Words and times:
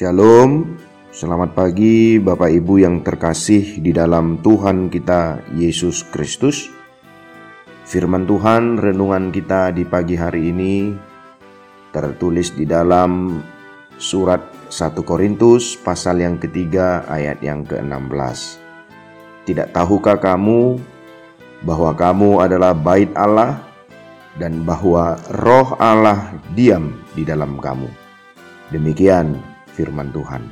Shalom, 0.00 0.80
selamat 1.12 1.52
pagi 1.52 2.16
Bapak 2.16 2.48
Ibu 2.48 2.80
yang 2.80 3.04
terkasih 3.04 3.84
di 3.84 3.92
dalam 3.92 4.40
Tuhan 4.40 4.88
kita 4.88 5.52
Yesus 5.52 6.08
Kristus. 6.08 6.72
Firman 7.84 8.24
Tuhan 8.24 8.80
renungan 8.80 9.28
kita 9.28 9.76
di 9.76 9.84
pagi 9.84 10.16
hari 10.16 10.56
ini 10.56 10.96
tertulis 11.92 12.56
di 12.56 12.64
dalam 12.64 13.44
surat 14.00 14.72
1 14.72 15.04
Korintus 15.04 15.76
pasal 15.76 16.24
yang 16.24 16.40
ketiga 16.40 17.04
ayat 17.04 17.44
yang 17.44 17.60
ke-16. 17.68 18.56
Tidak 19.52 19.68
tahukah 19.68 20.16
kamu 20.16 20.80
bahwa 21.60 21.92
kamu 21.92 22.40
adalah 22.40 22.72
bait 22.72 23.12
Allah 23.12 23.60
dan 24.40 24.64
bahwa 24.64 25.20
roh 25.44 25.76
Allah 25.76 26.32
diam 26.56 26.88
di 27.12 27.20
dalam 27.20 27.60
kamu. 27.60 27.92
Demikian 28.72 29.49
firman 29.80 30.12
Tuhan. 30.12 30.44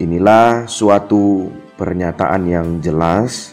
Inilah 0.00 0.64
suatu 0.64 1.52
pernyataan 1.76 2.48
yang 2.48 2.80
jelas 2.80 3.52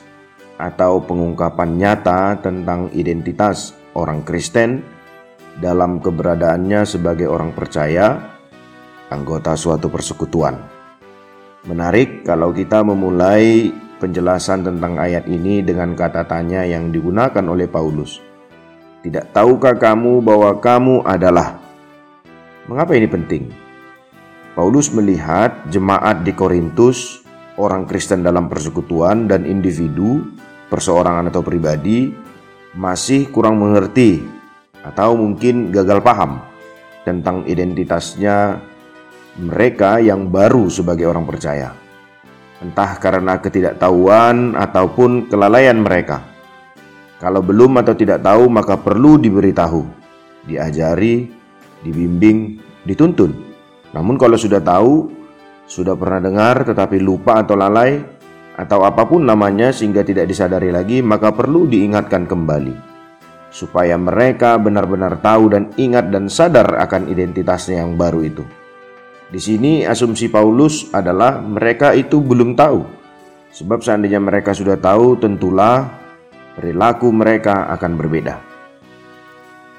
atau 0.55 1.03
pengungkapan 1.03 1.75
nyata 1.75 2.39
tentang 2.39 2.87
identitas 2.95 3.75
orang 3.99 4.23
Kristen 4.23 4.79
dalam 5.59 5.99
keberadaannya 5.99 6.87
sebagai 6.87 7.27
orang 7.27 7.51
percaya, 7.51 8.15
anggota 9.11 9.59
suatu 9.59 9.91
persekutuan. 9.91 10.55
Menarik 11.67 12.23
kalau 12.23 12.55
kita 12.55 12.79
memulai 12.79 13.67
penjelasan 13.99 14.63
tentang 14.63 14.95
ayat 14.95 15.27
ini 15.27 15.59
dengan 15.59 15.99
kata 15.99 16.23
tanya 16.31 16.63
yang 16.63 16.95
digunakan 16.95 17.43
oleh 17.43 17.67
Paulus. 17.67 18.23
Tidak 19.03 19.35
tahukah 19.35 19.75
kamu 19.75 20.23
bahwa 20.23 20.63
kamu 20.63 21.03
adalah? 21.03 21.59
Mengapa 22.71 22.95
ini 22.95 23.07
penting? 23.09 23.66
Paulus 24.57 24.89
melihat 24.89 25.69
jemaat 25.69 26.25
di 26.25 26.33
Korintus, 26.33 27.21
orang 27.61 27.85
Kristen 27.85 28.25
dalam 28.25 28.49
persekutuan 28.49 29.29
dan 29.29 29.45
individu, 29.45 30.33
perseorangan 30.73 31.29
atau 31.29 31.45
pribadi 31.45 32.09
masih 32.73 33.29
kurang 33.29 33.61
mengerti 33.61 34.25
atau 34.81 35.13
mungkin 35.13 35.69
gagal 35.69 36.01
paham 36.01 36.41
tentang 37.05 37.45
identitasnya 37.45 38.57
mereka 39.37 40.01
yang 40.01 40.33
baru 40.33 40.73
sebagai 40.73 41.05
orang 41.05 41.29
percaya. 41.29 41.77
Entah 42.57 42.97
karena 42.97 43.37
ketidaktahuan 43.37 44.57
ataupun 44.57 45.29
kelalaian 45.29 45.77
mereka. 45.77 46.25
Kalau 47.21 47.45
belum 47.45 47.77
atau 47.77 47.93
tidak 47.93 48.25
tahu 48.25 48.49
maka 48.49 48.73
perlu 48.73 49.21
diberitahu, 49.21 49.85
diajari, 50.49 51.29
dibimbing, 51.85 52.57
dituntun 52.89 53.46
namun 53.97 54.13
kalau 54.13 54.37
sudah 54.37 54.61
tahu, 54.61 55.09
sudah 55.65 55.97
pernah 55.97 56.21
dengar 56.21 56.61
tetapi 56.61 57.01
lupa 57.01 57.41
atau 57.41 57.57
lalai, 57.57 57.97
atau 58.53 58.85
apa 58.85 59.09
pun 59.09 59.25
namanya 59.25 59.73
sehingga 59.73 60.05
tidak 60.05 60.29
disadari 60.29 60.69
lagi, 60.69 61.01
maka 61.01 61.33
perlu 61.33 61.65
diingatkan 61.65 62.29
kembali. 62.29 62.77
Supaya 63.49 63.97
mereka 63.97 64.61
benar-benar 64.61 65.17
tahu 65.17 65.49
dan 65.49 65.73
ingat 65.81 66.13
dan 66.13 66.29
sadar 66.29 66.77
akan 66.77 67.09
identitasnya 67.09 67.81
yang 67.81 67.97
baru 67.97 68.21
itu. 68.21 68.45
Di 69.33 69.41
sini 69.41 69.81
asumsi 69.81 70.29
Paulus 70.29 70.93
adalah 70.93 71.41
mereka 71.41 71.97
itu 71.97 72.21
belum 72.21 72.53
tahu. 72.53 72.85
Sebab 73.49 73.81
seandainya 73.81 74.21
mereka 74.21 74.53
sudah 74.53 74.77
tahu, 74.77 75.17
tentulah 75.17 75.89
perilaku 76.53 77.09
mereka 77.09 77.65
akan 77.73 77.97
berbeda. 77.97 78.46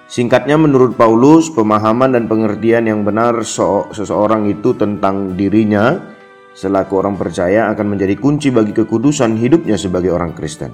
Singkatnya 0.09 0.57
menurut 0.57 0.97
Paulus, 0.97 1.53
pemahaman 1.53 2.17
dan 2.17 2.25
pengertian 2.33 2.89
yang 2.89 3.05
benar 3.05 3.45
seseorang 3.93 4.49
itu 4.49 4.73
tentang 4.73 5.37
dirinya 5.37 6.01
selaku 6.57 6.97
orang 6.97 7.21
percaya 7.21 7.69
akan 7.69 7.93
menjadi 7.93 8.17
kunci 8.17 8.49
bagi 8.49 8.73
kekudusan 8.73 9.37
hidupnya 9.37 9.77
sebagai 9.77 10.09
orang 10.09 10.33
Kristen. 10.33 10.73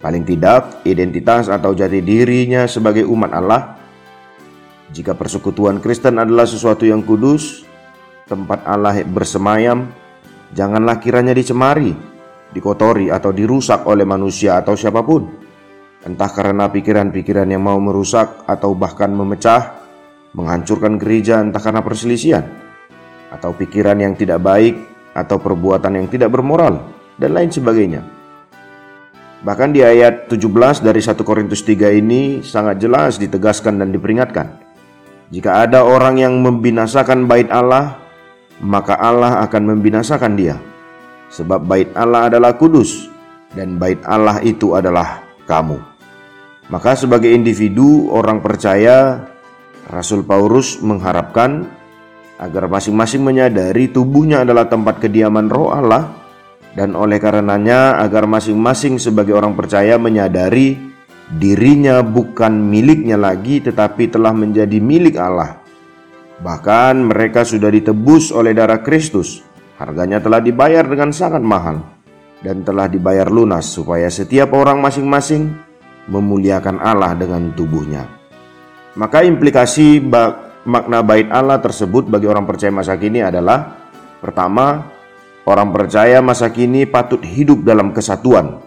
Paling 0.00 0.24
tidak, 0.24 0.80
identitas 0.88 1.52
atau 1.52 1.76
jati 1.76 2.00
dirinya 2.00 2.64
sebagai 2.64 3.04
umat 3.04 3.30
Allah. 3.36 3.76
Jika 4.88 5.12
persekutuan 5.12 5.76
Kristen 5.84 6.16
adalah 6.16 6.48
sesuatu 6.48 6.88
yang 6.88 7.04
kudus, 7.04 7.60
tempat 8.24 8.64
Allah 8.64 9.04
bersemayam, 9.04 9.84
janganlah 10.56 10.96
kiranya 10.96 11.36
dicemari, 11.36 11.92
dikotori 12.56 13.12
atau 13.12 13.36
dirusak 13.36 13.84
oleh 13.84 14.08
manusia 14.08 14.56
atau 14.64 14.72
siapa 14.72 15.04
pun 15.04 15.45
entah 16.06 16.30
karena 16.30 16.70
pikiran-pikiran 16.70 17.50
yang 17.50 17.66
mau 17.66 17.82
merusak 17.82 18.46
atau 18.46 18.78
bahkan 18.78 19.10
memecah, 19.10 19.74
menghancurkan 20.38 21.02
gereja, 21.02 21.42
entah 21.42 21.58
karena 21.58 21.82
perselisihan, 21.82 22.46
atau 23.34 23.50
pikiran 23.50 23.98
yang 23.98 24.14
tidak 24.14 24.38
baik, 24.38 24.78
atau 25.18 25.42
perbuatan 25.42 25.98
yang 25.98 26.06
tidak 26.06 26.30
bermoral, 26.30 26.78
dan 27.18 27.34
lain 27.34 27.50
sebagainya. 27.50 28.06
Bahkan 29.42 29.74
di 29.74 29.82
ayat 29.82 30.30
17 30.30 30.78
dari 30.80 31.02
1 31.02 31.26
Korintus 31.26 31.66
3 31.66 31.90
ini 31.98 32.40
sangat 32.40 32.78
jelas 32.78 33.18
ditegaskan 33.18 33.82
dan 33.82 33.90
diperingatkan. 33.90 34.62
Jika 35.34 35.66
ada 35.66 35.82
orang 35.82 36.22
yang 36.22 36.38
membinasakan 36.38 37.26
bait 37.26 37.50
Allah, 37.50 37.98
maka 38.62 38.94
Allah 38.94 39.42
akan 39.42 39.74
membinasakan 39.74 40.38
dia. 40.38 40.54
Sebab 41.34 41.66
bait 41.66 41.90
Allah 41.98 42.30
adalah 42.30 42.54
kudus, 42.54 43.10
dan 43.58 43.74
bait 43.74 43.98
Allah 44.06 44.38
itu 44.46 44.78
adalah 44.78 45.26
kamu. 45.50 45.95
Maka 46.66 46.98
sebagai 46.98 47.30
individu 47.30 48.10
orang 48.10 48.42
percaya, 48.42 49.22
Rasul 49.86 50.26
Paulus 50.26 50.82
mengharapkan 50.82 51.62
agar 52.42 52.66
masing-masing 52.66 53.22
menyadari 53.22 53.86
tubuhnya 53.88 54.42
adalah 54.42 54.66
tempat 54.66 54.98
kediaman 54.98 55.46
roh 55.46 55.70
Allah 55.70 56.10
dan 56.76 56.92
oleh 56.98 57.16
karenanya 57.22 58.02
agar 58.02 58.28
masing-masing 58.28 58.98
sebagai 59.00 59.32
orang 59.32 59.54
percaya 59.54 59.96
menyadari 59.96 60.76
dirinya 61.38 62.04
bukan 62.04 62.52
miliknya 62.52 63.16
lagi 63.16 63.62
tetapi 63.62 64.10
telah 64.10 64.34
menjadi 64.34 64.76
milik 64.82 65.16
Allah. 65.16 65.62
Bahkan 66.36 67.00
mereka 67.00 67.48
sudah 67.48 67.72
ditebus 67.72 68.28
oleh 68.34 68.52
darah 68.52 68.84
Kristus. 68.84 69.40
Harganya 69.80 70.20
telah 70.20 70.40
dibayar 70.40 70.84
dengan 70.84 71.12
sangat 71.12 71.40
mahal 71.40 71.80
dan 72.40 72.64
telah 72.64 72.88
dibayar 72.88 73.28
lunas 73.28 73.68
supaya 73.68 74.08
setiap 74.08 74.52
orang 74.52 74.80
masing-masing 74.80 75.65
memuliakan 76.06 76.78
Allah 76.82 77.14
dengan 77.18 77.50
tubuhnya. 77.54 78.06
Maka 78.96 79.22
implikasi 79.26 80.00
makna 80.64 81.04
bait 81.04 81.28
Allah 81.28 81.60
tersebut 81.60 82.08
bagi 82.08 82.26
orang 82.26 82.48
percaya 82.48 82.72
masa 82.72 82.96
kini 82.96 83.20
adalah 83.20 83.76
pertama, 84.24 84.88
orang 85.44 85.68
percaya 85.70 86.24
masa 86.24 86.48
kini 86.48 86.88
patut 86.88 87.20
hidup 87.20 87.60
dalam 87.62 87.92
kesatuan, 87.92 88.58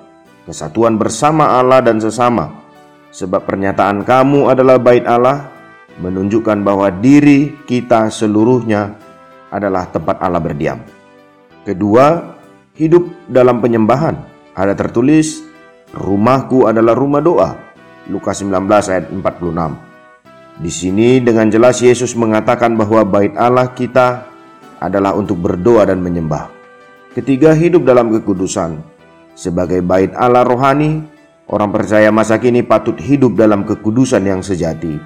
kesatuan 0.46 1.02
bersama 1.02 1.58
Allah 1.58 1.82
dan 1.82 1.98
sesama. 1.98 2.62
Sebab 3.10 3.42
pernyataan 3.50 4.06
kamu 4.06 4.54
adalah 4.54 4.78
bait 4.78 5.02
Allah 5.10 5.50
menunjukkan 5.98 6.62
bahwa 6.62 6.94
diri 6.94 7.58
kita 7.66 8.14
seluruhnya 8.14 8.94
adalah 9.50 9.90
tempat 9.90 10.22
Allah 10.22 10.38
berdiam. 10.38 10.78
Kedua, 11.66 12.38
hidup 12.78 13.10
dalam 13.26 13.60
penyembahan. 13.66 14.14
Ada 14.54 14.78
tertulis 14.78 15.49
Rumahku 15.90 16.70
adalah 16.70 16.94
rumah 16.94 17.18
doa. 17.18 17.58
Lukas 18.14 18.46
19 18.46 18.70
ayat 18.94 19.10
46. 19.10 20.62
Di 20.62 20.70
sini 20.70 21.18
dengan 21.18 21.50
jelas 21.50 21.82
Yesus 21.82 22.14
mengatakan 22.14 22.78
bahwa 22.78 23.02
bait 23.08 23.34
Allah 23.34 23.74
kita 23.74 24.30
adalah 24.78 25.18
untuk 25.18 25.42
berdoa 25.42 25.90
dan 25.90 25.98
menyembah. 26.04 26.52
Ketiga, 27.18 27.58
hidup 27.58 27.90
dalam 27.90 28.14
kekudusan. 28.14 28.78
Sebagai 29.34 29.82
bait 29.82 30.14
Allah 30.14 30.46
rohani, 30.46 31.02
orang 31.50 31.74
percaya 31.74 32.14
masa 32.14 32.38
kini 32.38 32.62
patut 32.62 33.00
hidup 33.02 33.34
dalam 33.34 33.66
kekudusan 33.66 34.22
yang 34.22 34.46
sejati. 34.46 35.00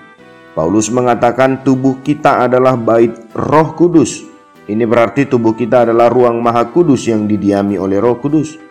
Paulus 0.52 0.92
mengatakan 0.92 1.64
tubuh 1.64 2.04
kita 2.04 2.44
adalah 2.44 2.76
bait 2.76 3.14
Roh 3.34 3.72
Kudus. 3.74 4.26
Ini 4.68 4.84
berarti 4.84 5.32
tubuh 5.32 5.56
kita 5.56 5.88
adalah 5.88 6.12
ruang 6.12 6.44
Maha 6.44 6.68
Kudus 6.70 7.08
yang 7.08 7.24
didiami 7.24 7.80
oleh 7.80 8.04
Roh 8.04 8.20
Kudus. 8.20 8.63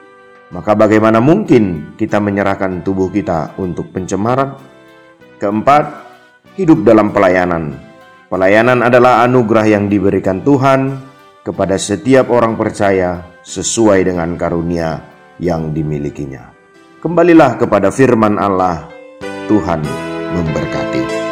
Maka 0.52 0.76
bagaimana 0.76 1.16
mungkin 1.24 1.96
kita 1.96 2.20
menyerahkan 2.20 2.84
tubuh 2.84 3.08
kita 3.08 3.56
untuk 3.56 3.88
pencemaran? 3.88 4.52
Keempat, 5.40 5.84
hidup 6.60 6.84
dalam 6.84 7.08
pelayanan. 7.08 7.72
Pelayanan 8.28 8.84
adalah 8.84 9.24
anugerah 9.24 9.64
yang 9.64 9.88
diberikan 9.88 10.44
Tuhan 10.44 11.00
kepada 11.40 11.80
setiap 11.80 12.28
orang 12.28 12.60
percaya 12.60 13.24
sesuai 13.40 14.04
dengan 14.04 14.36
karunia 14.36 15.00
yang 15.40 15.72
dimilikinya. 15.72 16.52
Kembalilah 17.00 17.56
kepada 17.56 17.88
firman 17.88 18.36
Allah, 18.36 18.92
Tuhan 19.48 19.80
memberkati. 20.36 21.31